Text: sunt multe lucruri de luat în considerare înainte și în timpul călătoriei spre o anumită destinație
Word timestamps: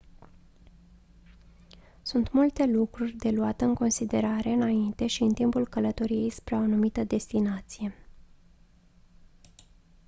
sunt 2.01 2.31
multe 2.31 2.65
lucruri 2.65 3.11
de 3.11 3.29
luat 3.29 3.61
în 3.61 3.73
considerare 3.73 4.49
înainte 4.49 5.07
și 5.07 5.21
în 5.21 5.33
timpul 5.33 5.67
călătoriei 5.67 6.29
spre 6.29 6.55
o 6.55 6.59
anumită 6.59 7.03
destinație 7.03 7.93